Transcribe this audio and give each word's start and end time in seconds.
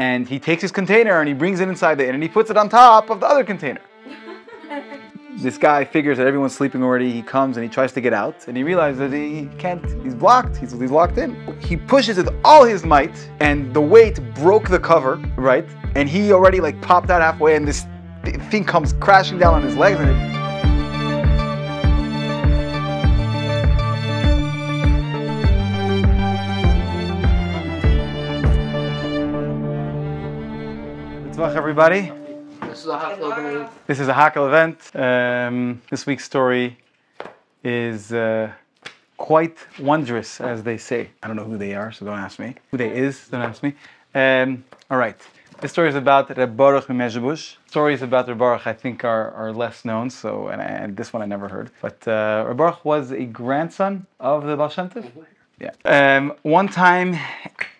and 0.00 0.26
he 0.26 0.38
takes 0.38 0.62
his 0.62 0.72
container 0.72 1.20
and 1.20 1.28
he 1.28 1.34
brings 1.34 1.60
it 1.60 1.68
inside 1.68 1.96
the 1.96 2.08
inn 2.08 2.14
and 2.14 2.22
he 2.22 2.28
puts 2.28 2.48
it 2.48 2.56
on 2.56 2.70
top 2.70 3.10
of 3.10 3.20
the 3.20 3.26
other 3.26 3.44
container. 3.44 3.82
This 5.36 5.56
guy 5.56 5.84
figures 5.84 6.18
that 6.18 6.26
everyone's 6.26 6.54
sleeping 6.54 6.82
already. 6.82 7.10
He 7.10 7.22
comes 7.22 7.56
and 7.56 7.64
he 7.64 7.70
tries 7.70 7.92
to 7.92 8.00
get 8.02 8.12
out, 8.12 8.46
and 8.46 8.54
he 8.54 8.62
realizes 8.62 8.98
that 8.98 9.12
he 9.16 9.48
can't. 9.56 9.82
He's 10.02 10.14
blocked. 10.14 10.56
He's, 10.56 10.72
he's 10.72 10.90
locked 10.90 11.16
in. 11.16 11.30
He 11.60 11.76
pushes 11.78 12.18
with 12.18 12.28
all 12.44 12.64
his 12.64 12.84
might, 12.84 13.16
and 13.38 13.72
the 13.72 13.80
weight 13.80 14.18
broke 14.34 14.68
the 14.68 14.78
cover, 14.78 15.16
right? 15.38 15.66
And 15.94 16.10
he 16.10 16.32
already 16.32 16.60
like 16.60 16.82
popped 16.82 17.08
out 17.08 17.22
halfway, 17.22 17.56
and 17.56 17.66
this 17.66 17.86
thing 18.50 18.64
comes 18.64 18.92
crashing 18.94 19.38
down 19.38 19.54
on 19.54 19.62
his 19.62 19.76
legs, 19.76 19.98
and 20.00 20.10
it 20.10 20.39
Tzvach, 31.50 31.56
everybody. 31.56 32.12
This 32.62 32.80
is 32.80 32.86
a 32.86 32.98
hot 32.98 33.20
opening. 33.20 33.68
This 33.86 33.98
is 33.98 34.08
a 34.08 34.12
Hakel 34.12 34.46
event. 34.46 34.78
Um, 34.94 35.82
this 35.90 36.06
week's 36.06 36.24
story 36.24 36.78
is 37.64 38.12
uh, 38.12 38.52
quite 39.16 39.56
wondrous, 39.80 40.40
as 40.40 40.62
they 40.62 40.78
say. 40.78 41.10
I 41.22 41.26
don't 41.26 41.36
know 41.36 41.44
who 41.44 41.58
they 41.58 41.74
are, 41.74 41.90
so 41.90 42.06
don't 42.06 42.18
ask 42.18 42.38
me. 42.38 42.54
Who 42.70 42.76
they 42.76 42.96
is, 42.96 43.28
don't 43.28 43.42
ask 43.42 43.62
me. 43.64 43.74
Um, 44.14 44.64
all 44.90 44.98
right. 44.98 45.20
This 45.60 45.72
story 45.72 45.88
is 45.88 45.96
about 45.96 46.36
Reb 46.36 46.56
Baruch 46.56 46.86
Mezhebush. 46.86 47.56
Stories 47.66 48.02
about 48.02 48.28
Reb 48.28 48.38
Baruch, 48.38 48.66
I 48.66 48.72
think, 48.72 49.04
are, 49.04 49.32
are 49.32 49.52
less 49.52 49.84
known, 49.84 50.08
so 50.08 50.48
and, 50.48 50.62
and 50.62 50.96
this 50.96 51.12
one 51.12 51.20
I 51.20 51.26
never 51.26 51.48
heard. 51.48 51.70
But 51.82 52.06
uh, 52.06 52.44
Reb 52.46 52.58
Baruch 52.58 52.84
was 52.84 53.10
a 53.10 53.24
grandson 53.24 54.06
of 54.20 54.46
the 54.46 54.56
Baal 54.56 54.68
Shem 54.68 54.88
Tov. 54.88 55.10
Yeah. 55.58 55.72
Um, 55.84 56.34
one 56.42 56.68
time, 56.68 57.18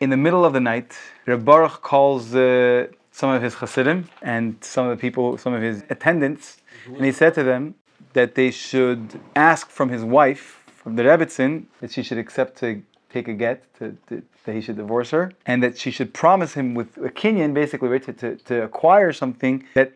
in 0.00 0.10
the 0.10 0.16
middle 0.16 0.44
of 0.44 0.52
the 0.52 0.60
night, 0.60 0.98
Reb 1.26 1.44
Baruch 1.44 1.80
calls 1.80 2.34
uh, 2.34 2.88
some 3.20 3.30
of 3.36 3.42
his 3.42 3.54
chassidim 3.60 3.98
and 4.22 4.44
some 4.74 4.84
of 4.86 4.92
the 4.94 5.00
people, 5.04 5.36
some 5.44 5.52
of 5.58 5.62
his 5.70 5.76
attendants, 5.94 6.46
and 6.86 7.04
he 7.04 7.12
said 7.20 7.32
to 7.34 7.42
them 7.42 7.62
that 8.18 8.34
they 8.34 8.50
should 8.50 9.02
ask 9.36 9.64
from 9.78 9.88
his 9.96 10.02
wife, 10.18 10.44
from 10.80 10.96
the 10.96 11.02
Rebbitzin, 11.02 11.52
that 11.80 11.90
she 11.94 12.02
should 12.02 12.20
accept 12.24 12.52
to 12.62 12.68
take 13.14 13.26
a 13.28 13.36
get, 13.44 13.56
to, 13.78 13.84
to, 14.08 14.22
that 14.44 14.54
he 14.54 14.62
should 14.62 14.78
divorce 14.84 15.10
her, 15.10 15.24
and 15.44 15.62
that 15.64 15.76
she 15.82 15.90
should 15.96 16.10
promise 16.14 16.54
him 16.54 16.74
with 16.74 16.90
a 17.08 17.10
kinyan, 17.20 17.52
basically, 17.52 17.88
right, 17.94 18.04
to, 18.08 18.14
to, 18.22 18.36
to 18.48 18.54
acquire 18.68 19.12
something 19.12 19.56
that 19.74 19.92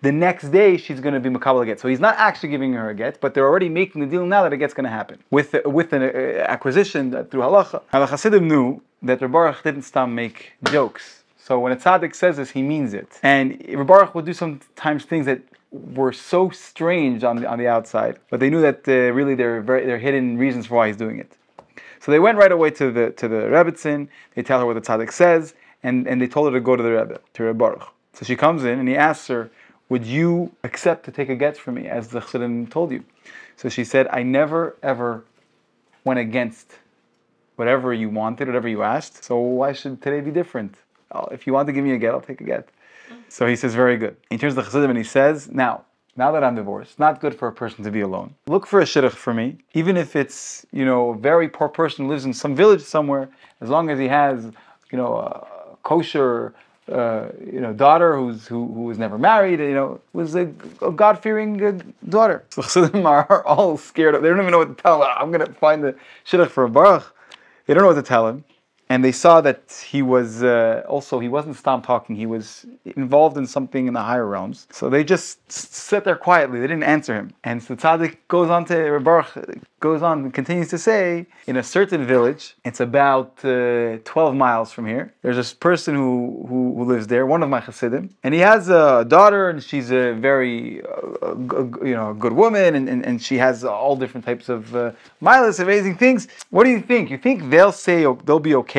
the 0.00 0.12
next 0.26 0.44
day 0.60 0.76
she's 0.76 1.00
going 1.04 1.14
to 1.14 1.20
be 1.20 1.30
makabel 1.36 1.64
get. 1.64 1.78
So 1.78 1.86
he's 1.92 2.04
not 2.08 2.16
actually 2.26 2.50
giving 2.50 2.72
her 2.72 2.90
a 2.90 2.94
get, 2.94 3.20
but 3.20 3.34
they're 3.34 3.48
already 3.52 3.68
making 3.68 4.00
the 4.00 4.08
deal 4.14 4.24
now 4.26 4.42
that 4.44 4.52
a 4.52 4.56
get's 4.56 4.74
going 4.74 4.90
to 4.92 4.96
happen 5.00 5.16
with 5.36 5.50
with 5.78 5.92
an 5.92 6.02
uh, 6.02 6.54
acquisition 6.54 7.02
through 7.28 7.42
halacha. 7.48 7.78
Now 7.92 8.00
the 8.04 8.06
Hasidim 8.06 8.46
knew 8.52 8.80
that 9.02 9.20
Reb 9.22 9.32
Baruch 9.32 9.62
didn't 9.62 9.82
stop 9.82 10.08
make 10.08 10.52
jokes. 10.76 11.04
So 11.48 11.58
when 11.58 11.72
a 11.72 11.76
tzaddik 11.76 12.14
says 12.14 12.36
this, 12.36 12.50
he 12.50 12.60
means 12.60 12.92
it. 12.92 13.18
And 13.22 13.46
Baruch 13.86 14.14
would 14.14 14.26
do 14.26 14.34
sometimes 14.34 15.06
things 15.06 15.24
that 15.24 15.40
were 15.70 16.12
so 16.12 16.50
strange 16.50 17.24
on 17.24 17.36
the 17.36 17.46
on 17.48 17.58
the 17.58 17.68
outside, 17.76 18.18
but 18.28 18.38
they 18.38 18.50
knew 18.50 18.60
that 18.60 18.86
uh, 18.86 18.92
really 19.18 19.34
they're 19.34 19.62
very 19.62 19.86
they're 19.86 20.04
hidden 20.08 20.36
reasons 20.36 20.66
for 20.66 20.74
why 20.74 20.88
he's 20.88 20.98
doing 21.04 21.18
it. 21.18 21.30
So 22.00 22.12
they 22.12 22.18
went 22.18 22.36
right 22.36 22.52
away 22.52 22.70
to 22.72 22.90
the 22.96 23.12
to 23.20 23.28
the 23.28 23.40
Rebbitzin. 23.56 24.08
They 24.34 24.42
tell 24.42 24.60
her 24.60 24.66
what 24.66 24.74
the 24.74 24.86
tzaddik 24.88 25.10
says, 25.10 25.54
and, 25.82 26.06
and 26.06 26.20
they 26.20 26.26
told 26.26 26.52
her 26.52 26.58
to 26.58 26.62
go 26.62 26.76
to 26.76 26.82
the 26.82 26.92
Rebbe, 26.98 27.18
to 27.34 27.44
Reb 27.44 27.56
Baruch. 27.56 27.86
So 28.12 28.26
she 28.26 28.36
comes 28.36 28.64
in 28.64 28.78
and 28.78 28.86
he 28.86 28.96
asks 29.08 29.26
her, 29.28 29.50
"Would 29.88 30.04
you 30.04 30.52
accept 30.64 31.06
to 31.06 31.10
take 31.18 31.30
a 31.30 31.38
get 31.44 31.56
from 31.56 31.76
me, 31.76 31.88
as 31.88 32.08
the 32.08 32.20
Chassidim 32.20 32.66
told 32.66 32.90
you?" 32.92 33.02
So 33.56 33.70
she 33.70 33.84
said, 33.84 34.06
"I 34.18 34.22
never 34.22 34.76
ever 34.82 35.24
went 36.04 36.20
against 36.20 36.66
whatever 37.56 37.94
you 37.94 38.10
wanted, 38.10 38.48
whatever 38.48 38.68
you 38.68 38.82
asked. 38.82 39.24
So 39.24 39.38
why 39.38 39.72
should 39.72 40.02
today 40.02 40.20
be 40.20 40.30
different? 40.30 40.74
I'll- 41.12 41.28
if 41.32 41.46
you 41.46 41.52
want 41.52 41.66
to 41.68 41.72
give 41.72 41.84
me 41.84 41.92
a 41.92 41.98
get, 41.98 42.12
I'll 42.12 42.20
take 42.20 42.40
a 42.40 42.44
get." 42.44 42.68
So 43.28 43.46
he 43.46 43.56
says, 43.56 43.74
"Very 43.74 43.96
good." 43.96 44.16
He 44.30 44.38
turns 44.38 44.52
to 44.54 44.56
the 44.56 44.62
Chassidim 44.64 44.90
and 44.90 44.98
he 44.98 45.04
says, 45.04 45.50
"Now." 45.50 45.82
Now 46.16 46.32
that 46.32 46.42
I'm 46.42 46.56
divorced, 46.56 46.98
not 46.98 47.20
good 47.20 47.32
for 47.32 47.46
a 47.46 47.52
person 47.52 47.84
to 47.84 47.92
be 47.92 48.00
alone. 48.00 48.34
Look 48.48 48.66
for 48.66 48.80
a 48.80 48.84
shidduch 48.84 49.12
for 49.12 49.32
me, 49.32 49.58
even 49.74 49.96
if 49.96 50.16
it's 50.16 50.66
you 50.72 50.84
know 50.84 51.10
a 51.10 51.16
very 51.16 51.48
poor 51.48 51.68
person 51.68 52.04
who 52.04 52.10
lives 52.10 52.24
in 52.24 52.32
some 52.32 52.56
village 52.56 52.80
somewhere. 52.82 53.28
As 53.60 53.68
long 53.68 53.88
as 53.88 54.00
he 54.00 54.08
has 54.08 54.46
you 54.90 54.98
know 54.98 55.14
a 55.16 55.46
kosher 55.84 56.54
uh, 56.90 57.26
you 57.54 57.60
know 57.60 57.72
daughter 57.72 58.16
who's 58.16 58.48
who, 58.48 58.66
who 58.74 58.82
was 58.90 58.98
never 58.98 59.16
married, 59.16 59.60
you 59.60 59.74
know 59.74 60.00
was 60.12 60.34
a, 60.34 60.50
a 60.82 60.90
God 60.90 61.20
fearing 61.22 61.62
uh, 61.64 61.78
daughter. 62.08 62.42
So 62.50 62.62
Chassidim 62.62 63.06
are 63.14 63.44
all 63.46 63.76
scared. 63.76 64.16
They 64.16 64.28
don't 64.28 64.40
even 64.40 64.50
know 64.50 64.58
what 64.58 64.76
to 64.76 64.82
tell. 64.82 65.04
I'm 65.04 65.30
gonna 65.30 65.52
find 65.52 65.84
the 65.84 65.94
shidduch 66.26 66.48
for 66.50 66.64
a 66.64 66.68
baruch. 66.68 67.04
They 67.66 67.74
don't 67.74 67.84
know 67.84 67.90
what 67.90 67.94
to 67.94 68.02
tell 68.02 68.26
him. 68.26 68.42
And 68.90 69.04
they 69.04 69.12
saw 69.12 69.40
that 69.42 69.84
he 69.86 70.00
was 70.00 70.42
uh, 70.42 70.82
also, 70.88 71.18
he 71.18 71.28
wasn't 71.28 71.56
stop 71.56 71.84
talking, 71.84 72.16
he 72.16 72.26
was 72.26 72.64
involved 72.96 73.36
in 73.36 73.46
something 73.46 73.86
in 73.86 73.94
the 73.94 74.02
higher 74.02 74.26
realms. 74.26 74.66
So 74.70 74.88
they 74.88 75.04
just 75.04 75.50
sat 75.50 76.04
there 76.04 76.16
quietly, 76.16 76.60
they 76.60 76.66
didn't 76.66 76.84
answer 76.96 77.14
him. 77.14 77.32
And 77.44 77.62
so 77.62 77.76
Tzaddik 77.76 78.16
goes 78.28 78.48
on 78.48 78.64
to, 78.66 78.98
Baruch 79.00 79.32
goes 79.80 80.02
on 80.02 80.24
and 80.24 80.34
continues 80.34 80.68
to 80.68 80.78
say, 80.78 81.26
in 81.46 81.56
a 81.56 81.62
certain 81.62 82.06
village, 82.06 82.56
it's 82.64 82.80
about 82.80 83.44
uh, 83.44 83.98
12 84.04 84.34
miles 84.34 84.72
from 84.72 84.86
here, 84.86 85.12
there's 85.22 85.36
this 85.36 85.52
person 85.52 85.94
who, 85.94 86.46
who, 86.48 86.74
who 86.76 86.84
lives 86.84 87.06
there, 87.06 87.26
one 87.26 87.42
of 87.42 87.50
my 87.50 87.60
Hasidim, 87.60 88.08
and 88.24 88.32
he 88.32 88.40
has 88.40 88.70
a 88.70 89.04
daughter, 89.06 89.50
and 89.50 89.62
she's 89.62 89.90
a 89.90 90.12
very, 90.12 90.82
uh, 91.22 91.34
you 91.84 91.94
know, 91.94 92.14
good 92.14 92.32
woman, 92.32 92.74
and, 92.74 92.88
and, 92.88 93.04
and 93.04 93.22
she 93.22 93.36
has 93.36 93.64
all 93.64 93.96
different 93.96 94.24
types 94.24 94.48
of 94.48 94.74
uh, 94.74 94.92
amazing 95.20 95.96
things. 95.96 96.26
What 96.50 96.64
do 96.64 96.70
you 96.70 96.80
think? 96.80 97.10
You 97.10 97.18
think 97.18 97.50
they'll 97.50 97.72
say, 97.72 98.02
they'll 98.24 98.40
be 98.40 98.54
okay 98.56 98.77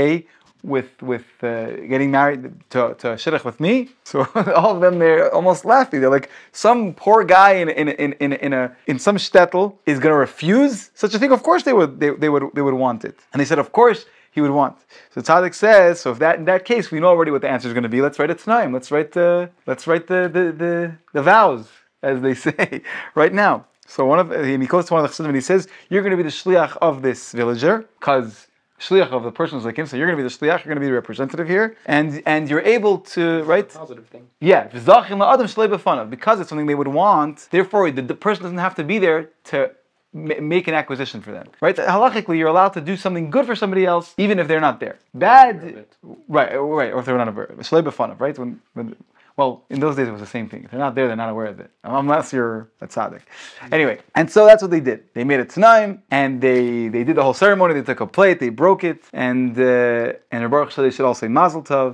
with 0.63 0.91
with 1.01 1.27
uh, 1.41 1.71
getting 1.93 2.11
married 2.11 2.41
to, 2.71 2.79
to 3.01 3.05
a 3.13 3.15
shidduch 3.15 3.45
with 3.49 3.59
me? 3.59 3.75
So 4.11 4.17
all 4.61 4.71
of 4.75 4.81
them, 4.81 4.95
they're 5.03 5.31
almost 5.39 5.61
laughing. 5.65 6.01
They're 6.01 6.15
like, 6.19 6.29
some 6.51 6.79
poor 7.03 7.23
guy 7.23 7.51
in 7.61 7.69
in 7.69 7.87
in 8.03 8.11
in, 8.23 8.33
in 8.45 8.51
a 8.61 8.63
in 8.91 8.97
some 8.99 9.17
shtetl 9.25 9.63
is 9.91 9.99
going 10.03 10.13
to 10.17 10.21
refuse 10.29 10.91
such 11.03 11.13
a 11.15 11.19
thing. 11.19 11.31
Of 11.31 11.43
course, 11.49 11.61
they 11.67 11.75
would 11.79 11.91
they, 12.01 12.09
they 12.23 12.29
would 12.33 12.43
they 12.55 12.63
would 12.67 12.79
want 12.85 13.05
it. 13.09 13.15
And 13.31 13.37
they 13.39 13.45
said, 13.51 13.59
of 13.59 13.71
course 13.71 13.99
he 14.31 14.41
would 14.41 14.51
want. 14.51 14.77
So 15.11 15.21
Tzaddik 15.21 15.53
says, 15.53 16.01
so 16.01 16.11
if 16.11 16.19
that 16.19 16.35
in 16.39 16.45
that 16.45 16.65
case, 16.65 16.91
we 16.91 16.99
know 16.99 17.07
already 17.07 17.31
what 17.31 17.41
the 17.41 17.49
answer 17.49 17.67
is 17.67 17.73
going 17.73 17.83
to 17.83 17.95
be. 17.97 18.01
Let's 18.01 18.19
write 18.19 18.29
it 18.29 18.39
tonight. 18.39 18.71
Let's 18.71 18.91
write 18.91 19.11
the 19.11 19.49
let's 19.65 19.87
write 19.87 20.07
the 20.07 20.21
the 20.35 20.43
the, 20.63 20.95
the 21.13 21.21
vows, 21.21 21.67
as 22.01 22.21
they 22.21 22.33
say, 22.47 22.81
right 23.15 23.33
now. 23.33 23.65
So 23.87 24.05
one 24.05 24.19
of 24.19 24.31
and 24.31 24.61
he 24.61 24.67
goes 24.67 24.85
to 24.87 24.93
one 24.93 25.03
of 25.03 25.05
the 25.05 25.09
chassidim 25.09 25.29
and 25.29 25.35
he 25.35 25.41
says, 25.41 25.67
"You're 25.89 26.03
going 26.03 26.15
to 26.17 26.17
be 26.17 26.23
the 26.23 26.29
shliach 26.29 26.77
of 26.77 27.01
this 27.01 27.31
villager, 27.31 27.85
because 27.99 28.48
shliach 28.79 29.11
of 29.11 29.23
the 29.23 29.31
person 29.31 29.57
who's 29.57 29.65
like 29.65 29.77
him. 29.77 29.85
So 29.85 29.97
you're 29.97 30.07
going 30.07 30.17
to 30.17 30.23
be 30.23 30.27
the 30.27 30.35
shliach. 30.35 30.59
You're 30.59 30.71
going 30.73 30.75
to 30.75 30.81
be 30.81 30.87
the 30.87 30.93
representative 30.93 31.47
here, 31.47 31.75
and 31.85 32.21
and 32.25 32.49
you're 32.49 32.61
able 32.61 32.99
to 33.15 33.43
right." 33.43 33.69
Positive 33.69 34.07
thing. 34.07 34.27
Yeah, 34.39 34.67
v'zachin 34.69 35.17
la'adam 35.21 35.47
shlei 35.53 35.67
b'fanav. 35.73 36.09
because 36.09 36.39
it's 36.39 36.49
something 36.49 36.67
they 36.67 36.75
would 36.75 36.87
want. 36.87 37.47
Therefore, 37.51 37.91
the, 37.91 38.01
the 38.01 38.15
person 38.15 38.43
doesn't 38.43 38.57
have 38.57 38.75
to 38.75 38.83
be 38.83 38.97
there 38.99 39.29
to 39.45 39.71
make 40.13 40.67
an 40.67 40.73
acquisition 40.73 41.21
for 41.21 41.31
them. 41.31 41.47
Right? 41.61 41.75
Halachically, 41.75 42.37
you're 42.37 42.47
allowed 42.47 42.69
to 42.69 42.81
do 42.81 42.97
something 42.97 43.29
good 43.29 43.45
for 43.45 43.55
somebody 43.55 43.85
else, 43.85 44.15
even 44.17 44.39
if 44.39 44.47
they're 44.47 44.59
not 44.59 44.79
there. 44.79 44.97
Bad, 45.13 45.85
right? 46.27 46.51
Right? 46.57 46.91
Or 46.91 46.99
if 46.99 47.05
they're 47.05 47.17
not 47.17 47.27
aware. 47.27 47.47
B'fanav, 47.47 48.19
right? 48.19 48.37
When, 48.37 48.59
when 48.73 48.95
well, 49.39 49.63
in 49.69 49.79
those 49.79 49.95
days 49.95 50.07
it 50.09 50.11
was 50.11 50.25
the 50.27 50.33
same 50.37 50.47
thing. 50.51 50.61
If 50.65 50.71
they're 50.71 50.85
not 50.87 50.95
there, 50.95 51.07
they're 51.07 51.23
not 51.25 51.31
aware 51.35 51.49
of 51.53 51.61
it. 51.61 51.71
Unless 51.85 52.33
you're 52.33 52.69
a 52.81 52.87
tzaddik. 52.87 53.21
Anyway, 53.71 53.95
and 54.13 54.29
so 54.35 54.39
that's 54.45 54.61
what 54.61 54.71
they 54.75 54.83
did. 54.89 54.99
They 55.13 55.23
made 55.23 55.39
a 55.39 55.45
tanaim, 55.45 55.91
and 56.11 56.31
they 56.45 56.89
they 56.95 57.03
did 57.07 57.15
the 57.19 57.23
whole 57.23 57.37
ceremony. 57.45 57.71
They 57.73 57.87
took 57.91 58.01
a 58.01 58.09
plate, 58.17 58.37
they 58.45 58.53
broke 58.63 58.83
it, 58.91 58.99
and 59.27 59.57
uh, 59.57 60.31
and 60.31 60.37
Rebbe 60.43 60.49
Baruch 60.55 60.71
said 60.73 60.83
they 60.83 60.91
should 60.95 61.07
all 61.09 61.19
say 61.23 61.29
Mazel 61.39 61.63
Tov. 61.71 61.91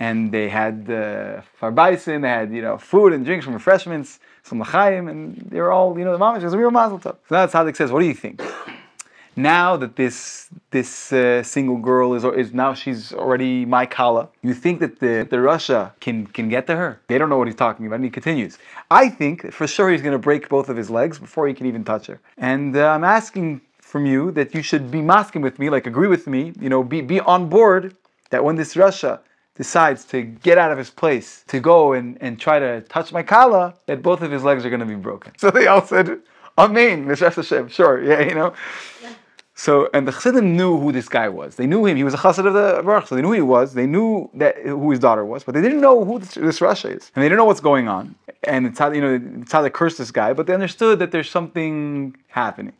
And 0.00 0.18
they 0.36 0.48
had 0.48 0.76
uh, 0.88 1.42
farbaisin, 1.60 2.22
they 2.22 2.32
had 2.40 2.48
you 2.58 2.62
know 2.66 2.78
food 2.78 3.12
and 3.12 3.22
drinks, 3.26 3.44
some 3.46 3.52
refreshments, 3.60 4.20
some 4.48 4.58
lachaim, 4.62 5.10
and 5.10 5.18
they 5.50 5.60
were 5.60 5.72
all 5.76 5.88
you 5.98 6.06
know 6.06 6.12
the 6.16 6.22
mamish 6.24 6.42
was 6.42 6.54
a 6.54 6.58
real 6.62 6.70
Mazel 6.70 7.00
Tov. 7.04 7.16
So 7.28 7.32
now 7.36 7.46
tzaddik 7.46 7.76
says, 7.76 7.90
"What 7.92 8.00
do 8.00 8.06
you 8.06 8.18
think?" 8.24 8.40
Now 9.38 9.76
that 9.76 9.94
this 9.94 10.48
this 10.72 11.12
uh, 11.12 11.44
single 11.44 11.76
girl 11.76 12.14
is 12.14 12.24
is 12.24 12.52
now 12.52 12.74
she's 12.74 13.12
already 13.12 13.64
my 13.64 13.86
kala, 13.86 14.28
you 14.42 14.52
think 14.52 14.80
that 14.80 14.98
the 14.98 15.26
the 15.30 15.36
Rasha 15.36 15.92
can 16.00 16.26
can 16.26 16.48
get 16.48 16.66
to 16.66 16.74
her? 16.74 17.00
They 17.06 17.18
don't 17.18 17.28
know 17.28 17.38
what 17.38 17.46
he's 17.46 17.62
talking 17.66 17.86
about, 17.86 17.96
and 17.96 18.04
he 18.04 18.10
continues. 18.10 18.58
I 18.90 19.08
think 19.08 19.52
for 19.52 19.68
sure 19.68 19.90
he's 19.90 20.02
going 20.02 20.18
to 20.20 20.24
break 20.30 20.48
both 20.48 20.68
of 20.68 20.76
his 20.76 20.90
legs 20.90 21.20
before 21.20 21.46
he 21.46 21.54
can 21.54 21.66
even 21.66 21.84
touch 21.84 22.06
her. 22.06 22.18
And 22.36 22.76
uh, 22.76 22.88
I'm 22.88 23.04
asking 23.04 23.60
from 23.78 24.06
you 24.06 24.32
that 24.32 24.56
you 24.56 24.62
should 24.62 24.90
be 24.90 24.98
maskim 24.98 25.40
with 25.40 25.60
me, 25.60 25.70
like 25.70 25.86
agree 25.86 26.08
with 26.08 26.26
me, 26.26 26.52
you 26.60 26.68
know, 26.68 26.82
be 26.82 27.00
be 27.00 27.20
on 27.20 27.48
board 27.48 27.96
that 28.30 28.42
when 28.42 28.56
this 28.56 28.74
Rasha 28.74 29.20
decides 29.54 30.04
to 30.06 30.22
get 30.22 30.58
out 30.58 30.72
of 30.72 30.78
his 30.78 30.90
place 30.90 31.44
to 31.46 31.60
go 31.60 31.92
and, 31.92 32.18
and 32.20 32.40
try 32.40 32.58
to 32.58 32.80
touch 32.82 33.12
my 33.12 33.22
kala, 33.22 33.74
that 33.86 34.02
both 34.02 34.20
of 34.22 34.30
his 34.32 34.42
legs 34.42 34.64
are 34.64 34.70
going 34.70 34.80
to 34.80 34.86
be 34.86 34.94
broken. 34.94 35.32
So 35.38 35.50
they 35.50 35.66
all 35.66 35.84
said, 35.84 36.20
Amen, 36.58 37.06
Mishras 37.06 37.36
Hashem, 37.36 37.68
sure, 37.68 38.02
yeah, 38.02 38.20
you 38.20 38.34
know. 38.34 38.52
So, 39.58 39.90
and 39.92 40.06
the 40.06 40.12
Chassidim 40.12 40.56
knew 40.56 40.78
who 40.78 40.92
this 40.92 41.08
guy 41.08 41.28
was. 41.28 41.56
They 41.56 41.66
knew 41.66 41.84
him. 41.84 41.96
He 41.96 42.04
was 42.04 42.14
a 42.14 42.16
Chassid 42.16 42.46
of 42.46 42.54
the 42.54 42.80
Baruch, 42.84 43.08
so 43.08 43.16
they 43.16 43.22
knew 43.22 43.28
who 43.28 43.34
he 43.34 43.40
was. 43.40 43.74
They 43.74 43.88
knew 43.88 44.30
that 44.34 44.56
who 44.58 44.88
his 44.92 45.00
daughter 45.00 45.24
was, 45.24 45.42
but 45.42 45.52
they 45.52 45.60
didn't 45.60 45.80
know 45.80 46.04
who 46.04 46.20
this, 46.20 46.60
Rasha 46.60 46.96
is, 46.96 47.10
and 47.12 47.24
they 47.24 47.28
didn't 47.28 47.38
know 47.38 47.44
what's 47.44 47.58
going 47.58 47.88
on. 47.88 48.14
And 48.44 48.66
it's 48.68 48.78
how 48.78 48.92
you 48.92 49.00
know 49.00 49.18
they 49.18 49.70
cursed 49.70 49.98
this 49.98 50.12
guy, 50.12 50.32
but 50.32 50.46
they 50.46 50.54
understood 50.54 51.00
that 51.00 51.10
there's 51.10 51.28
something 51.28 52.16
happening. 52.28 52.72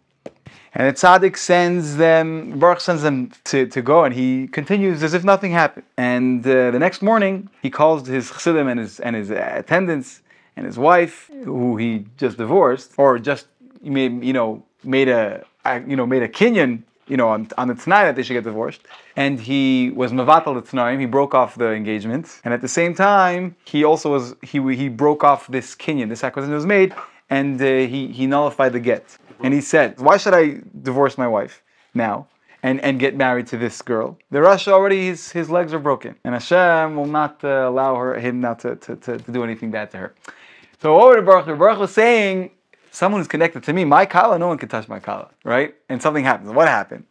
And 0.73 0.87
the 0.87 0.93
tzaddik 0.93 1.37
sends 1.37 1.97
them, 1.97 2.57
Baruch 2.61 2.81
sends 2.81 3.03
them 3.03 3.33
to, 3.47 3.67
to 3.67 3.83
go, 3.83 4.05
and 4.05 4.15
he 4.15 4.47
continues 4.47 5.03
as 5.03 5.15
if 5.15 5.25
nothing 5.25 5.51
happened. 5.51 5.87
And 5.97 6.47
uh, 6.47 6.71
the 6.71 6.79
next 6.79 7.03
morning, 7.03 7.51
he 7.61 7.71
calls 7.71 8.07
his 8.07 8.31
chassidim 8.31 8.69
and 8.69 8.79
his, 8.79 9.01
and 9.01 9.17
his 9.17 9.31
attendants 9.31 10.23
and 10.55 10.65
his 10.65 10.79
wife, 10.79 11.29
who 11.43 11.77
he 11.77 12.07
just 12.17 12.37
divorced, 12.37 12.93
or 12.97 13.19
just 13.19 13.49
you 13.83 14.33
know, 14.33 14.65
made 14.85 15.09
a, 15.09 15.45
you 15.77 15.97
know, 15.97 16.07
made 16.07 16.23
a 16.23 16.29
kinyan, 16.29 16.83
you 17.07 17.17
know, 17.17 17.29
on, 17.29 17.49
on 17.57 17.69
the 17.69 17.75
tonight 17.75 18.05
that 18.05 18.17
they 18.17 18.23
should 18.23 18.35
get 18.35 18.45
divorced. 18.45 18.83
And 19.17 19.41
he 19.41 19.91
was 19.91 20.13
mavatal 20.13 20.55
the 20.55 20.63
tanaim, 20.63 21.01
he 21.01 21.07
broke 21.07 21.35
off 21.35 21.57
the 21.57 21.71
engagement. 21.73 22.41
And 22.45 22.53
at 22.55 22.61
the 22.61 22.69
same 22.69 22.95
time, 22.95 23.57
he 23.65 23.85
also 23.85 24.11
was, 24.11 24.35
he, 24.43 24.59
he 24.75 24.89
broke 24.89 25.25
off 25.25 25.47
this 25.49 25.75
kinyan, 25.75 26.09
this 26.09 26.25
acquisition 26.25 26.55
was 26.55 26.67
made, 26.67 26.95
and 27.31 27.61
uh, 27.61 27.65
he, 27.65 28.09
he 28.09 28.27
nullified 28.27 28.73
the 28.73 28.81
get. 28.81 29.19
And 29.43 29.55
he 29.55 29.61
said, 29.61 29.99
Why 30.01 30.17
should 30.17 30.35
I 30.35 30.61
divorce 30.83 31.17
my 31.17 31.29
wife 31.29 31.63
now? 31.95 32.27
And, 32.61 32.81
and 32.81 32.99
get 32.99 33.17
married 33.17 33.47
to 33.49 33.57
this 33.57 33.81
girl. 33.83 34.19
The 34.33 34.41
Rasha 34.41 34.73
already 34.73 35.07
his, 35.07 35.31
his 35.31 35.49
legs 35.49 35.73
are 35.73 35.79
broken, 35.79 36.17
and 36.25 36.35
Hashem 36.35 36.97
will 36.97 37.07
not 37.07 37.45
uh, 37.45 37.69
allow 37.69 37.95
her 37.95 38.19
him 38.19 38.41
not 38.41 38.59
to, 38.61 38.75
to, 38.75 38.97
to, 38.97 39.19
to, 39.19 39.33
do 39.33 39.45
anything 39.45 39.71
bad 39.71 39.93
to 39.93 39.99
her. 39.99 40.15
So 40.83 40.97
what 40.97 41.25
Baruch, 41.25 41.47
Baruch 41.57 41.79
was 41.79 41.93
saying, 41.93 42.51
someone 42.99 43.21
who's 43.21 43.29
connected 43.29 43.63
to 43.63 43.73
me, 43.73 43.85
my 43.85 44.05
kala, 44.05 44.41
no 44.41 44.49
one 44.49 44.59
can 44.59 44.69
touch 44.69 44.89
my 44.89 44.99
kala, 44.99 45.31
right? 45.45 45.73
And 45.89 46.03
something 46.03 46.25
happens. 46.25 46.51
What 46.51 46.67
happened? 46.67 47.05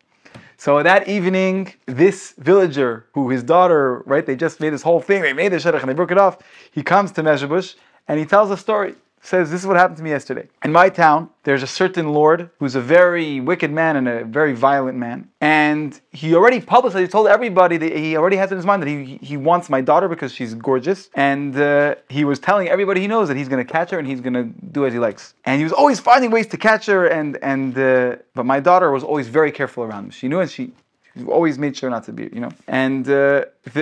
So 0.58 0.84
that 0.84 1.08
evening, 1.08 1.74
this 1.86 2.34
villager, 2.38 3.06
who 3.14 3.30
his 3.30 3.42
daughter, 3.42 4.04
right, 4.06 4.26
they 4.26 4.36
just 4.36 4.60
made 4.60 4.72
this 4.72 4.82
whole 4.82 5.00
thing, 5.00 5.22
they 5.22 5.32
made 5.32 5.54
the 5.54 5.58
shidduch 5.58 5.80
and 5.80 5.90
they 5.90 5.94
broke 5.94 6.12
it 6.12 6.18
off. 6.18 6.40
He 6.72 6.84
comes 6.84 7.14
to 7.14 7.24
Mezhebush 7.24 7.76
and 8.06 8.20
he 8.20 8.26
tells 8.26 8.52
a 8.52 8.58
story 8.58 8.96
says, 9.22 9.52
This 9.52 9.62
is 9.62 9.68
what 9.68 9.78
happened 9.78 9.98
to 9.98 10.04
me 10.04 10.10
yesterday. 10.10 10.48
In 10.64 10.72
my 10.72 10.90
town, 10.90 11.30
there's 11.44 11.64
a 11.64 11.68
certain 11.68 12.10
lord 12.10 12.50
who's 12.60 12.76
a 12.76 12.82
very 12.82 13.40
wicked 13.40 13.72
man 13.72 13.96
and 13.96 14.08
a 14.08 14.24
very 14.24 14.54
violent 14.54 14.98
man. 14.98 15.30
And 15.42 16.00
he 16.12 16.34
already 16.36 16.62
publicly 16.62 17.08
told 17.08 17.28
everybody 17.28 17.78
that 17.78 17.96
he 17.96 18.18
already 18.18 18.38
has 18.38 18.52
in 18.52 18.58
his 18.58 18.66
mind 18.66 18.82
that 18.84 18.90
he, 18.90 19.20
he 19.22 19.38
wants 19.38 19.70
my 19.70 19.82
daughter 19.82 20.08
because 20.08 20.34
she's 20.34 20.54
gorgeous. 20.54 21.10
And 21.14 21.58
uh, 21.58 21.96
he 22.10 22.24
was 22.26 22.40
telling 22.40 22.70
everybody 22.70 23.02
he 23.02 23.08
knows 23.08 23.28
that 23.28 23.38
he's 23.38 23.50
going 23.50 23.66
to 23.66 23.72
catch 23.72 23.92
her 23.92 24.00
and 24.00 24.08
he's 24.08 24.22
going 24.22 24.34
to 24.34 24.46
do 24.72 24.86
as 24.86 24.94
he 24.94 25.00
likes. 25.00 25.34
And 25.46 25.58
he 25.60 25.64
was 25.64 25.74
always 25.74 26.00
finding 26.00 26.32
ways 26.32 26.48
to 26.48 26.58
catch 26.58 26.86
her. 26.88 27.08
And, 27.08 27.38
and 27.42 27.78
uh, 27.78 28.18
But 28.34 28.46
my 28.46 28.60
daughter 28.60 28.92
was 28.92 29.04
always 29.04 29.28
very 29.28 29.52
careful 29.52 29.84
around 29.84 30.06
him. 30.06 30.12
She 30.12 30.28
knew 30.28 30.40
and 30.40 30.50
she, 30.50 30.72
she 31.14 31.26
always 31.26 31.58
made 31.58 31.76
sure 31.76 31.90
not 31.90 32.04
to 32.06 32.14
be, 32.14 32.30
you 32.34 32.40
know. 32.40 32.52
And 32.68 33.10
uh, 33.10 33.46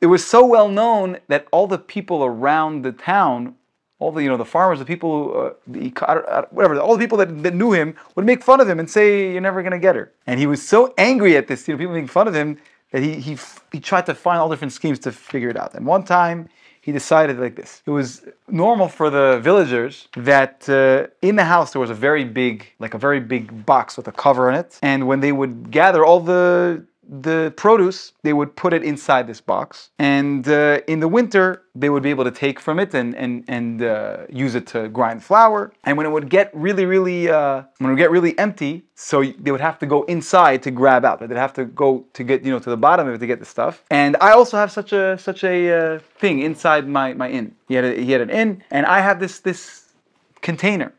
it 0.00 0.06
was 0.06 0.24
so 0.24 0.44
well 0.44 0.68
known 0.68 1.18
that 1.28 1.46
all 1.52 1.66
the 1.66 1.78
people 1.78 2.24
around 2.24 2.82
the 2.82 2.92
town 2.92 3.54
all 4.02 4.12
the 4.12 4.22
you 4.22 4.28
know 4.28 4.36
the 4.36 4.52
farmers, 4.56 4.78
the 4.78 4.84
people, 4.84 5.14
uh, 5.40 5.50
the, 5.66 5.88
whatever, 6.50 6.78
all 6.80 6.96
the 6.96 7.04
people 7.04 7.18
that, 7.18 7.30
that 7.42 7.54
knew 7.54 7.72
him 7.72 7.94
would 8.14 8.26
make 8.26 8.42
fun 8.42 8.60
of 8.60 8.68
him 8.68 8.78
and 8.80 8.88
say 8.90 9.32
you're 9.32 9.46
never 9.50 9.62
gonna 9.62 9.84
get 9.88 9.94
her. 9.94 10.06
And 10.26 10.40
he 10.40 10.46
was 10.46 10.60
so 10.74 10.92
angry 10.98 11.36
at 11.36 11.46
this, 11.48 11.66
you 11.66 11.74
know, 11.74 11.78
people 11.78 11.94
making 11.94 12.08
fun 12.08 12.26
of 12.28 12.34
him 12.34 12.58
that 12.90 13.02
he 13.02 13.12
he 13.26 13.38
he 13.72 13.80
tried 13.80 14.06
to 14.06 14.14
find 14.14 14.38
all 14.40 14.50
different 14.50 14.72
schemes 14.72 14.98
to 15.00 15.12
figure 15.12 15.50
it 15.54 15.56
out. 15.56 15.74
And 15.74 15.86
one 15.86 16.04
time 16.04 16.48
he 16.86 16.90
decided 16.90 17.38
like 17.38 17.54
this: 17.60 17.82
it 17.86 17.90
was 17.90 18.08
normal 18.48 18.88
for 18.88 19.08
the 19.08 19.40
villagers 19.48 20.08
that 20.16 20.68
uh, 20.68 21.06
in 21.28 21.36
the 21.36 21.44
house 21.44 21.72
there 21.72 21.80
was 21.80 21.90
a 21.90 22.00
very 22.08 22.24
big, 22.24 22.56
like 22.84 22.94
a 22.94 22.98
very 22.98 23.20
big 23.20 23.44
box 23.64 23.96
with 23.96 24.08
a 24.08 24.12
cover 24.24 24.50
on 24.50 24.56
it, 24.62 24.78
and 24.82 25.06
when 25.06 25.20
they 25.20 25.32
would 25.32 25.70
gather 25.70 26.04
all 26.04 26.20
the 26.20 26.84
the 27.08 27.52
produce, 27.56 28.12
they 28.22 28.32
would 28.32 28.54
put 28.54 28.72
it 28.72 28.82
inside 28.82 29.26
this 29.26 29.40
box. 29.40 29.90
And 29.98 30.46
uh, 30.48 30.80
in 30.86 31.00
the 31.00 31.08
winter, 31.08 31.62
they 31.74 31.90
would 31.90 32.02
be 32.02 32.10
able 32.10 32.24
to 32.24 32.30
take 32.30 32.60
from 32.60 32.78
it 32.78 32.94
and, 32.94 33.14
and, 33.16 33.44
and 33.48 33.82
uh, 33.82 34.18
use 34.30 34.54
it 34.54 34.66
to 34.68 34.88
grind 34.88 35.22
flour. 35.22 35.72
And 35.84 35.96
when 35.96 36.06
it 36.06 36.10
would 36.10 36.30
get 36.30 36.50
really, 36.54 36.84
really, 36.84 37.28
uh, 37.28 37.62
when 37.78 37.90
it 37.90 37.94
would 37.94 37.98
get 37.98 38.10
really 38.10 38.38
empty, 38.38 38.84
so 38.94 39.22
they 39.24 39.50
would 39.50 39.60
have 39.60 39.78
to 39.80 39.86
go 39.86 40.04
inside 40.04 40.62
to 40.62 40.70
grab 40.70 41.04
out. 41.04 41.20
They'd 41.20 41.36
have 41.36 41.54
to 41.54 41.64
go 41.64 42.04
to 42.12 42.24
get, 42.24 42.44
you 42.44 42.52
know, 42.52 42.60
to 42.60 42.70
the 42.70 42.76
bottom 42.76 43.08
of 43.08 43.14
it 43.14 43.18
to 43.18 43.26
get 43.26 43.40
the 43.40 43.46
stuff. 43.46 43.82
And 43.90 44.16
I 44.20 44.32
also 44.32 44.56
have 44.56 44.70
such 44.70 44.92
a, 44.92 45.18
such 45.18 45.42
a 45.44 45.70
uh, 45.70 45.98
thing 46.18 46.40
inside 46.40 46.88
my, 46.88 47.14
my 47.14 47.28
inn. 47.28 47.54
He 47.68 47.74
had, 47.74 47.84
a, 47.84 48.00
he 48.00 48.12
had 48.12 48.20
an 48.20 48.30
inn, 48.30 48.62
and 48.70 48.86
I 48.86 49.00
have 49.00 49.18
this, 49.18 49.40
this 49.40 49.88
container. 50.40 50.92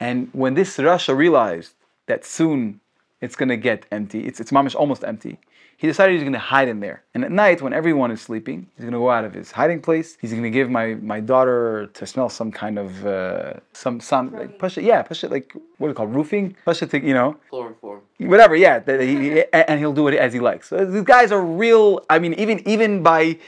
And 0.00 0.30
when 0.32 0.54
this 0.54 0.78
Rasha 0.78 1.14
realized 1.16 1.74
that 2.06 2.24
soon 2.24 2.80
it's 3.22 3.36
going 3.36 3.48
to 3.48 3.56
get 3.56 3.86
empty. 3.90 4.20
It's, 4.26 4.40
it's 4.40 4.50
mamish 4.50 4.74
almost 4.74 5.04
empty. 5.04 5.38
He 5.78 5.88
decided 5.88 6.12
he's 6.12 6.22
going 6.22 6.32
to 6.34 6.38
hide 6.38 6.68
in 6.68 6.78
there. 6.80 7.02
And 7.14 7.24
at 7.24 7.32
night, 7.32 7.60
when 7.60 7.72
everyone 7.72 8.10
is 8.12 8.20
sleeping, 8.20 8.68
he's 8.76 8.82
going 8.82 8.92
to 8.92 8.98
go 8.98 9.10
out 9.10 9.24
of 9.24 9.32
his 9.34 9.50
hiding 9.50 9.80
place. 9.80 10.16
He's 10.20 10.30
going 10.30 10.44
to 10.44 10.50
give 10.50 10.70
my, 10.70 10.94
my 10.94 11.18
daughter 11.18 11.88
to 11.94 12.06
smell 12.06 12.28
some 12.28 12.52
kind 12.52 12.78
of 12.78 13.04
uh, 13.04 13.54
some 13.72 13.98
some 13.98 14.32
like 14.32 14.58
push 14.60 14.78
it, 14.78 14.84
yeah, 14.84 15.02
push 15.02 15.24
it 15.24 15.30
like 15.32 15.52
what 15.78 15.88
do 15.88 15.90
you 15.90 15.94
call 15.94 16.06
it, 16.06 16.10
roofing? 16.10 16.56
Push 16.64 16.82
it 16.82 16.90
to 16.90 17.04
you 17.04 17.14
know 17.14 17.36
chloroform. 17.50 18.02
Whatever, 18.18 18.54
yeah. 18.54 18.78
He, 18.86 19.42
and 19.52 19.80
he'll 19.80 19.92
do 19.92 20.06
it 20.06 20.14
as 20.14 20.32
he 20.32 20.38
likes. 20.38 20.68
So 20.68 20.84
these 20.84 21.02
guys 21.02 21.32
are 21.32 21.42
real. 21.42 22.04
I 22.08 22.20
mean, 22.20 22.34
even 22.34 22.62
even 22.68 23.02
by 23.02 23.38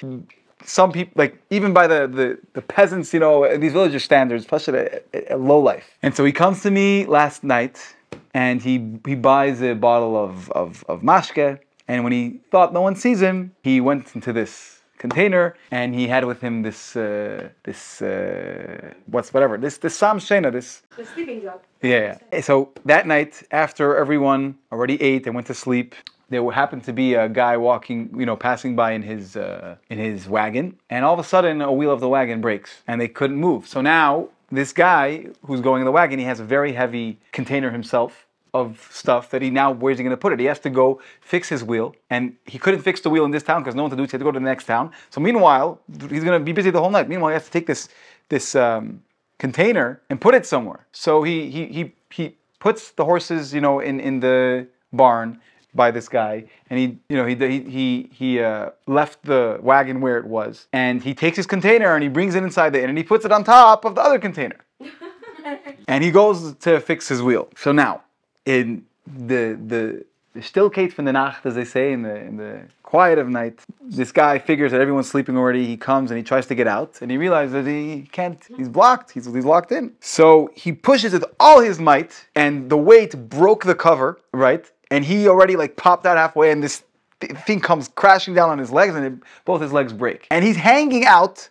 some 0.65 0.91
people, 0.91 1.13
like 1.15 1.41
even 1.51 1.73
by 1.73 1.87
the, 1.87 2.09
the, 2.09 2.39
the 2.55 2.63
peasants, 2.63 3.15
you 3.15 3.21
know, 3.21 3.57
these 3.59 3.73
villager 3.73 4.01
standards, 4.01 4.45
push 4.45 4.69
it 4.69 4.75
a, 4.75 5.35
a 5.35 5.37
low 5.37 5.61
life. 5.61 5.87
And 6.03 6.17
so 6.17 6.25
he 6.25 6.33
comes 6.33 6.63
to 6.63 6.71
me 6.71 7.07
last 7.07 7.45
night 7.45 7.95
and 8.35 8.61
he 8.61 8.99
he 9.07 9.15
buys 9.15 9.63
a 9.63 9.75
bottle 9.75 10.17
of, 10.17 10.51
of, 10.51 10.85
of 10.89 11.03
mashke. 11.03 11.61
And 11.87 12.03
when 12.03 12.13
he 12.13 12.41
thought 12.51 12.73
no 12.73 12.81
one 12.81 12.97
sees 12.97 13.21
him, 13.21 13.55
he 13.63 13.81
went 13.81 14.15
into 14.15 14.33
this 14.33 14.83
container 14.99 15.55
and 15.71 15.95
he 15.95 16.09
had 16.09 16.25
with 16.25 16.41
him 16.41 16.63
this 16.63 16.97
uh, 16.97 17.49
this 17.63 18.01
uh, 18.03 18.95
what's 19.07 19.33
whatever 19.35 19.59
this 19.59 19.79
this 19.79 19.95
sam 19.97 20.19
shena 20.19 20.51
this 20.51 20.83
the 20.97 21.05
sleeping 21.05 21.41
drug. 21.41 21.61
Yeah, 21.83 22.19
yeah. 22.33 22.41
So 22.41 22.73
that 22.87 23.07
night, 23.07 23.43
after 23.51 23.97
everyone 23.97 24.57
already 24.73 25.01
ate 25.03 25.27
and 25.27 25.35
went 25.35 25.47
to 25.49 25.55
sleep, 25.55 25.95
there 26.31 26.43
happened 26.51 26.85
to 26.85 26.93
be 26.93 27.15
a 27.15 27.29
guy 27.29 27.57
walking, 27.57 28.11
you 28.17 28.27
know, 28.27 28.37
passing 28.37 28.75
by 28.75 28.93
in 28.93 29.03
his 29.03 29.37
uh, 29.37 29.77
in 29.91 29.99
his 29.99 30.29
wagon, 30.29 30.79
and 30.89 31.05
all 31.05 31.15
of 31.15 31.21
a 31.21 31.25
sudden 31.25 31.61
a 31.61 31.73
wheel 31.73 31.91
of 31.91 32.01
the 32.01 32.09
wagon 32.09 32.41
breaks, 32.41 32.83
and 32.89 33.01
they 33.01 33.09
couldn't 33.09 33.37
move. 33.37 33.69
So 33.69 33.81
now 33.81 34.29
this 34.51 34.73
guy 34.73 35.27
who's 35.47 35.61
going 35.61 35.81
in 35.81 35.85
the 35.85 35.93
wagon, 35.93 36.19
he 36.19 36.25
has 36.25 36.41
a 36.41 36.45
very 36.45 36.73
heavy 36.73 37.19
container 37.33 37.71
himself 37.71 38.27
of 38.55 38.89
stuff 38.93 39.31
that 39.31 39.43
he 39.43 39.51
now 39.51 39.73
where's 39.73 39.99
he 39.99 40.05
going 40.05 40.11
to 40.11 40.17
put 40.17 40.33
it? 40.33 40.39
He 40.39 40.47
has 40.47 40.61
to 40.61 40.71
go 40.71 41.01
fix 41.21 41.49
his 41.49 41.65
wheel, 41.65 41.95
and 42.09 42.37
he 42.47 42.59
couldn't 42.59 42.83
fix 42.83 43.01
the 43.01 43.11
wheel 43.11 43.25
in 43.25 43.33
this 43.33 43.43
town 43.43 43.63
because 43.63 43.75
no 43.75 43.83
one 43.83 43.91
to 43.91 43.97
do 43.97 44.05
it. 44.05 44.11
So 44.11 44.13
he 44.13 44.15
had 44.15 44.21
to 44.21 44.25
go 44.25 44.33
to 44.33 44.39
the 44.39 44.45
next 44.45 44.67
town. 44.67 44.93
So 45.11 45.21
meanwhile, 45.21 45.81
he's 45.91 46.23
going 46.23 46.39
to 46.39 46.45
be 46.45 46.53
busy 46.53 46.71
the 46.71 46.81
whole 46.81 46.91
night. 46.91 47.09
Meanwhile, 47.09 47.31
he 47.31 47.35
has 47.35 47.47
to 47.47 47.51
take 47.51 47.67
this 47.67 47.89
this 48.29 48.55
um, 48.55 49.03
container 49.39 50.01
and 50.09 50.21
put 50.21 50.35
it 50.35 50.47
somewhere. 50.47 50.87
So 50.93 51.25
he 51.25 51.51
he 51.51 51.67
he 51.67 51.95
he 52.11 52.37
puts 52.61 52.93
the 52.93 53.05
horses, 53.05 53.53
you 53.53 53.61
know, 53.61 53.81
in 53.81 53.99
in 53.99 54.21
the 54.21 54.69
barn 54.93 55.41
by 55.75 55.91
this 55.91 56.09
guy, 56.09 56.45
and 56.71 56.79
he, 56.79 56.99
you 57.09 57.17
know, 57.17 57.27
he 57.27 57.35
he 57.35 58.09
he 58.13 58.41
uh, 58.41 58.71
left 58.87 59.23
the 59.25 59.59
wagon 59.63 60.01
where 60.01 60.19
it 60.19 60.25
was, 60.25 60.69
and 60.73 61.03
he 61.03 61.15
takes 61.15 61.37
his 61.37 61.47
container 61.47 61.95
and 61.95 62.03
he 62.03 62.09
brings 62.09 62.35
it 62.35 62.43
inside 62.43 62.73
the 62.73 62.83
inn, 62.83 62.89
and 62.89 62.99
he 62.99 63.05
puts 63.05 63.25
it 63.25 63.33
on 63.33 63.45
top 63.45 63.85
of 63.85 63.95
the 63.95 64.01
other 64.01 64.19
container, 64.19 64.61
and 65.89 66.05
he 66.05 66.11
goes 66.11 66.55
to 66.57 66.81
fix 66.81 67.09
his 67.09 67.23
wheel. 67.23 67.49
So 67.57 67.73
now, 67.73 68.03
in 68.47 68.85
the 69.07 69.59
the 69.67 70.05
the 70.35 70.41
stillkeit 70.41 70.93
from 70.93 71.05
the 71.05 71.13
nacht, 71.13 71.47
as 71.47 71.55
they 71.55 71.65
say, 71.65 71.93
in 71.93 72.03
the 72.03 72.17
in 72.17 72.37
the 72.37 72.63
quiet 72.83 73.19
of 73.19 73.29
night, 73.29 73.61
this 73.81 74.13
guy 74.13 74.39
figures 74.39 74.71
that 74.73 74.81
everyone's 74.81 75.11
sleeping 75.11 75.37
already. 75.37 75.67
He 75.67 75.77
comes 75.77 76.11
and 76.11 76.19
he 76.19 76.25
tries 76.25 76.47
to 76.47 76.55
get 76.55 76.69
out, 76.69 76.99
and 77.01 77.11
he 77.11 77.17
realizes 77.17 77.53
that 77.53 77.67
he 77.67 78.09
can't. 78.13 78.41
He's 78.57 78.69
blocked. 78.69 79.11
He's 79.11 79.27
he's 79.27 79.45
locked 79.45 79.73
in. 79.73 79.93
So 80.01 80.51
he 80.55 80.71
pushes 80.73 81.13
with 81.13 81.25
all 81.41 81.61
his 81.61 81.79
might, 81.81 82.13
and 82.35 82.71
the 82.71 82.77
weight 82.77 83.13
broke 83.29 83.65
the 83.65 83.75
cover, 83.75 84.21
right? 84.33 84.65
And 84.91 85.05
he 85.05 85.29
already 85.29 85.57
like 85.57 85.77
popped 85.77 86.07
out 86.07 86.17
halfway, 86.17 86.51
and 86.51 86.63
this 86.63 86.83
thing 87.21 87.61
comes 87.61 87.89
crashing 87.89 88.35
down 88.35 88.51
on 88.51 88.59
his 88.59 88.71
legs, 88.71 88.95
and 88.95 89.05
it, 89.05 89.15
both 89.45 89.61
his 89.61 89.73
legs 89.73 89.93
break. 89.93 90.27
And 90.31 90.45
he's 90.45 90.57
hanging 90.57 91.05
out 91.05 91.49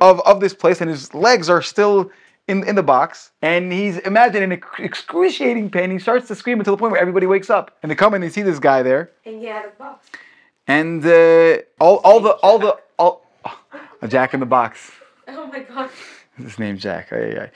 of 0.00 0.20
of 0.20 0.40
this 0.40 0.54
place, 0.54 0.80
and 0.80 0.90
his 0.90 1.14
legs 1.14 1.48
are 1.48 1.62
still 1.62 2.10
in, 2.46 2.66
in 2.68 2.74
the 2.74 2.82
box 2.82 3.30
and 3.40 3.72
he's 3.72 3.96
imagining 3.98 4.62
excruciating 4.78 5.70
pain. 5.70 5.90
He 5.90 5.98
starts 5.98 6.28
to 6.28 6.34
scream 6.34 6.58
until 6.58 6.76
the 6.76 6.80
point 6.80 6.92
where 6.92 7.00
everybody 7.00 7.26
wakes 7.26 7.48
up 7.48 7.76
and 7.82 7.90
they 7.90 7.96
come 7.96 8.12
and 8.14 8.22
they 8.22 8.28
see 8.28 8.42
this 8.42 8.58
guy 8.58 8.82
there. 8.82 9.12
And 9.24 9.40
he 9.40 9.46
had 9.46 9.64
a 9.64 9.70
box. 9.70 10.10
And 10.66 11.04
uh, 11.04 11.58
all, 11.80 11.98
all 12.04 12.20
the 12.20 12.32
all 12.42 12.58
the 12.58 12.76
all 12.98 13.24
a 14.02 14.08
Jack 14.08 14.34
in 14.34 14.40
the 14.40 14.46
Box. 14.46 14.92
Oh 15.28 15.46
my 15.46 15.60
god. 15.60 15.90
His 16.36 16.58
name's 16.58 16.82
Jack. 16.82 17.08
Oh, 17.12 17.18
yeah, 17.18 17.34
yeah. 17.34 17.46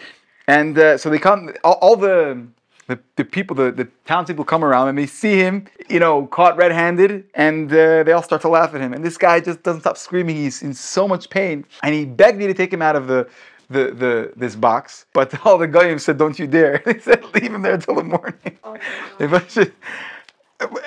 And 0.46 0.78
uh, 0.78 0.98
so 0.98 1.10
they 1.10 1.18
come. 1.18 1.54
All, 1.64 1.74
all 1.74 1.96
the, 1.96 2.46
the 2.88 2.98
the 3.16 3.24
people, 3.24 3.54
the 3.54 3.70
the 3.70 3.86
townspeople 4.06 4.44
come 4.44 4.64
around 4.64 4.88
and 4.88 4.98
they 4.98 5.06
see 5.06 5.36
him, 5.36 5.66
you 5.88 6.00
know, 6.00 6.26
caught 6.26 6.56
red-handed, 6.56 7.24
and 7.34 7.70
uh, 7.70 8.02
they 8.02 8.12
all 8.12 8.22
start 8.22 8.42
to 8.42 8.48
laugh 8.48 8.74
at 8.74 8.80
him. 8.80 8.92
And 8.94 9.04
this 9.04 9.16
guy 9.16 9.40
just 9.40 9.62
doesn't 9.62 9.82
stop 9.82 9.96
screaming. 9.96 10.36
He's 10.36 10.62
in 10.62 10.74
so 10.74 11.06
much 11.06 11.30
pain, 11.30 11.64
and 11.82 11.94
he 11.94 12.06
begged 12.06 12.38
me 12.38 12.46
to 12.46 12.54
take 12.54 12.72
him 12.72 12.82
out 12.82 12.96
of 12.96 13.06
the 13.06 13.28
the, 13.70 13.92
the 13.92 14.32
this 14.36 14.56
box, 14.56 15.04
but 15.12 15.32
all 15.46 15.58
the 15.58 15.68
goyim 15.68 15.98
said, 15.98 16.18
"Don't 16.18 16.38
you 16.38 16.46
dare!" 16.46 16.82
They 16.84 16.98
said, 16.98 17.22
"Leave 17.34 17.54
him 17.54 17.62
there 17.62 17.74
until 17.74 17.94
the 17.94 18.04
morning." 18.04 18.58
Oh 18.64 18.76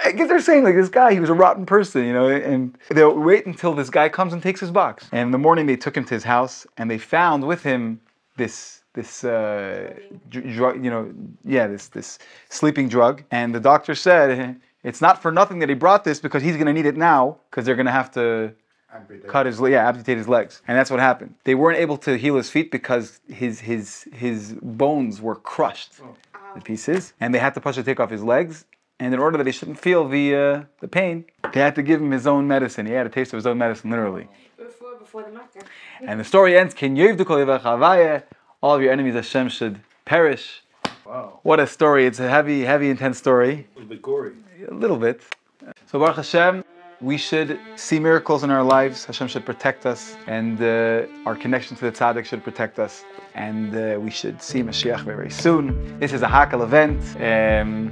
I 0.04 0.12
guess 0.12 0.28
they're 0.28 0.42
saying 0.42 0.66
like 0.66 0.76
this 0.76 0.90
guy, 0.90 1.14
he 1.14 1.22
was 1.22 1.30
a 1.30 1.34
rotten 1.34 1.66
person, 1.66 2.04
you 2.04 2.12
know, 2.12 2.28
and 2.28 2.78
they'll 2.90 3.18
wait 3.18 3.46
until 3.46 3.74
this 3.74 3.90
guy 3.90 4.10
comes 4.10 4.34
and 4.34 4.44
takes 4.44 4.60
his 4.60 4.70
box. 4.70 5.08
And 5.14 5.28
in 5.28 5.32
the 5.32 5.38
morning, 5.38 5.66
they 5.66 5.78
took 5.78 5.96
him 5.96 6.04
to 6.06 6.14
his 6.14 6.26
house, 6.26 6.68
and 6.78 6.92
they 6.92 6.98
found 6.98 7.48
with 7.48 7.64
him 7.64 8.02
this 8.36 8.81
this 8.94 9.24
uh, 9.24 9.94
drug, 10.30 10.84
you 10.84 10.92
know, 10.92 11.14
yeah, 11.46 11.68
this 11.68 11.88
this 11.88 12.20
sleeping 12.50 12.90
drug, 12.90 13.24
and 13.32 13.56
the 13.56 13.60
doctor 13.60 13.96
said 13.96 14.60
it's 14.84 15.02
not 15.02 15.22
for 15.22 15.32
nothing 15.32 15.60
that 15.60 15.70
he 15.70 15.76
brought 15.76 16.04
this 16.04 16.20
because 16.20 16.44
he's 16.44 16.58
gonna 16.58 16.74
need 16.74 16.86
it 16.86 16.98
now 16.98 17.38
because 17.50 17.66
they're 17.66 17.76
gonna 17.76 17.92
have 17.92 18.12
to 18.12 18.54
cut 19.28 19.46
his 19.46 19.60
yeah 19.62 19.88
amputate 19.88 20.18
his 20.18 20.28
legs. 20.28 20.62
And 20.68 20.78
that's 20.78 20.92
what 20.92 21.00
happened. 21.00 21.36
They 21.44 21.56
weren't 21.56 21.80
able 21.80 21.98
to 22.00 22.18
heal 22.18 22.36
his 22.36 22.50
feet 22.50 22.72
because 22.72 23.22
his 23.28 23.62
his 23.62 24.08
his 24.14 24.54
bones 24.62 25.22
were 25.22 25.36
crushed 25.36 25.94
to 25.98 26.62
pieces 26.62 27.14
and 27.20 27.34
they 27.34 27.40
had 27.40 27.54
to 27.54 27.62
push 27.62 27.76
to 27.76 27.84
take 27.84 28.00
off 28.00 28.10
his 28.10 28.24
legs. 28.24 28.66
And 29.00 29.14
in 29.16 29.20
order 29.20 29.38
that 29.38 29.48
he 29.48 29.52
shouldn't 29.52 29.80
feel 29.80 30.08
the 30.08 30.36
uh, 30.36 30.64
the 30.80 30.88
pain 30.88 31.26
they 31.54 31.60
had 31.60 31.76
to 31.76 31.84
give 31.84 32.02
him 32.02 32.12
his 32.12 32.28
own 32.28 32.48
medicine. 32.48 32.86
He 32.86 32.94
had 32.94 33.06
a 33.06 33.10
taste 33.10 33.34
of 33.34 33.38
his 33.38 33.48
own 33.48 33.58
medicine 33.58 33.90
literally. 33.90 34.28
Before, 34.58 34.96
before 34.96 35.24
the 35.24 35.32
matter. 35.32 35.62
and 36.02 36.20
the 36.20 36.24
story 36.24 36.58
ends 36.58 36.74
Kin 38.62 38.70
yevdu 38.70 38.70
kol 38.70 38.70
yevach 38.70 38.70
havaya, 38.70 38.70
all 38.70 38.76
of 38.76 38.82
your 38.82 38.92
enemies 38.92 39.16
Hashem 39.16 39.50
should 39.50 39.80
perish 40.06 40.62
Wow. 41.06 41.40
what 41.44 41.60
a 41.60 41.68
story 41.68 42.06
it's 42.06 42.20
a 42.20 42.30
heavy 42.30 42.62
heavy 42.64 42.90
intense 42.90 43.18
story 43.18 43.66
A 43.76 43.80
little 43.80 43.90
bit 43.90 44.02
gory. 44.02 44.34
a 44.68 44.74
little 44.74 44.98
bit. 44.98 45.22
So 45.88 46.00
Baruch 46.00 46.16
Hashem, 46.18 46.64
we 47.02 47.18
should 47.18 47.60
see 47.76 48.00
miracles 48.00 48.44
in 48.44 48.52
our 48.52 48.64
lives. 48.64 49.06
Hashem 49.06 49.28
should 49.28 49.46
protect 49.46 49.86
us, 49.86 50.16
and 50.28 50.62
uh, 50.62 51.28
our 51.28 51.36
connection 51.36 51.76
to 51.78 51.84
the 51.86 51.92
tzaddik 51.92 52.26
should 52.26 52.44
protect 52.44 52.80
us. 52.80 53.04
And 53.36 53.76
uh, 53.76 54.00
we 54.00 54.12
should 54.12 54.42
see 54.42 54.62
Mashiach 54.64 55.02
very, 55.04 55.18
very 55.18 55.32
soon. 55.32 56.00
This 56.00 56.14
is 56.14 56.22
a 56.22 56.28
Hakel 56.28 56.62
event, 56.64 57.02
um, 57.18 57.92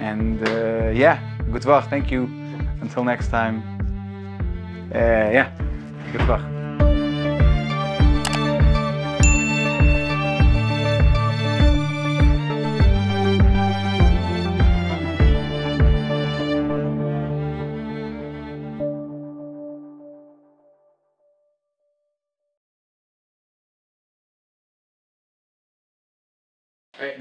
and 0.00 0.38
uh, 0.48 0.90
yeah, 0.94 1.16
good. 1.52 1.62
Thank 1.90 2.10
you. 2.10 2.22
Until 2.80 3.04
next 3.04 3.28
time. 3.28 3.56
Uh, 4.94 4.98
yeah, 4.98 5.48
good 6.12 6.61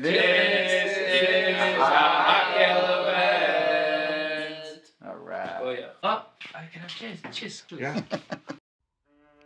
vach. 0.01 1.81
All 5.05 5.15
right. 5.17 5.58
Oh 5.62 5.72
yeah. 5.72 5.88
Oh, 6.03 6.25
I 6.55 6.65
can 6.72 6.81
have 6.81 6.89
cheers. 6.89 7.17
Cheers. 7.31 7.63
Yeah. 7.77 8.01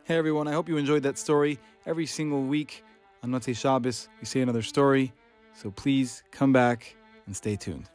Hey 0.08 0.18
everyone, 0.18 0.48
I 0.48 0.52
hope 0.52 0.70
you 0.70 0.78
enjoyed 0.78 1.02
that 1.02 1.18
story. 1.18 1.58
Every 1.88 2.06
single 2.06 2.44
week 2.44 2.84
on 3.24 3.32
Motzei 3.32 3.58
Shabbos, 3.58 4.08
we 4.20 4.28
say 4.28 4.42
another 4.42 4.62
story. 4.62 5.12
So 5.56 5.72
please 5.72 6.22
come 6.30 6.54
back 6.54 6.96
and 7.26 7.36
stay 7.36 7.56
tuned. 7.56 7.90